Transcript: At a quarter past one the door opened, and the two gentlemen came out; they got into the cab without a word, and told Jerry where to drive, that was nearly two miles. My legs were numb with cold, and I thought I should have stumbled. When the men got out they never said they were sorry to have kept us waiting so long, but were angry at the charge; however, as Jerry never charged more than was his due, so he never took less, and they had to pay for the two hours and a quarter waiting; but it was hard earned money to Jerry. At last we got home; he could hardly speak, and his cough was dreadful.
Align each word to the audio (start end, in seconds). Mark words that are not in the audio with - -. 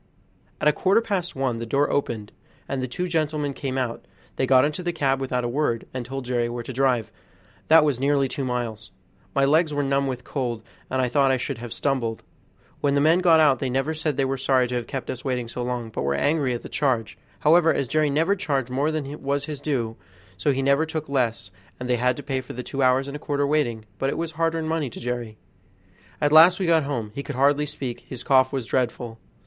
At 0.59 0.67
a 0.67 0.73
quarter 0.73 0.99
past 0.99 1.35
one 1.35 1.59
the 1.59 1.65
door 1.67 1.91
opened, 1.91 2.31
and 2.67 2.81
the 2.81 2.87
two 2.87 3.07
gentlemen 3.07 3.53
came 3.53 3.77
out; 3.77 4.07
they 4.35 4.47
got 4.47 4.65
into 4.65 4.81
the 4.81 4.91
cab 4.91 5.19
without 5.21 5.43
a 5.43 5.47
word, 5.47 5.85
and 5.93 6.03
told 6.03 6.25
Jerry 6.25 6.49
where 6.49 6.63
to 6.63 6.73
drive, 6.73 7.11
that 7.67 7.83
was 7.85 7.99
nearly 7.99 8.27
two 8.27 8.43
miles. 8.43 8.89
My 9.35 9.45
legs 9.45 9.75
were 9.75 9.83
numb 9.83 10.07
with 10.07 10.23
cold, 10.23 10.63
and 10.89 11.03
I 11.03 11.07
thought 11.07 11.29
I 11.29 11.37
should 11.37 11.59
have 11.59 11.71
stumbled. 11.71 12.23
When 12.79 12.95
the 12.95 12.99
men 12.99 13.19
got 13.19 13.39
out 13.39 13.59
they 13.59 13.69
never 13.69 13.93
said 13.93 14.17
they 14.17 14.25
were 14.25 14.37
sorry 14.39 14.67
to 14.69 14.73
have 14.75 14.87
kept 14.87 15.11
us 15.11 15.23
waiting 15.23 15.47
so 15.47 15.61
long, 15.61 15.91
but 15.91 16.01
were 16.01 16.15
angry 16.15 16.55
at 16.55 16.63
the 16.63 16.67
charge; 16.67 17.15
however, 17.41 17.71
as 17.71 17.87
Jerry 17.87 18.09
never 18.09 18.35
charged 18.35 18.71
more 18.71 18.89
than 18.89 19.21
was 19.21 19.45
his 19.45 19.61
due, 19.61 19.97
so 20.35 20.51
he 20.51 20.63
never 20.63 20.87
took 20.87 21.09
less, 21.09 21.51
and 21.79 21.87
they 21.87 21.97
had 21.97 22.17
to 22.17 22.23
pay 22.23 22.41
for 22.41 22.53
the 22.53 22.63
two 22.63 22.81
hours 22.81 23.07
and 23.07 23.15
a 23.15 23.19
quarter 23.21 23.45
waiting; 23.45 23.85
but 23.99 24.09
it 24.09 24.17
was 24.17 24.31
hard 24.31 24.55
earned 24.55 24.67
money 24.67 24.89
to 24.89 24.99
Jerry. 24.99 25.37
At 26.19 26.31
last 26.31 26.59
we 26.59 26.65
got 26.65 26.85
home; 26.85 27.11
he 27.13 27.21
could 27.21 27.35
hardly 27.35 27.67
speak, 27.67 27.99
and 27.99 28.09
his 28.09 28.23
cough 28.23 28.51
was 28.51 28.65
dreadful. 28.65 29.19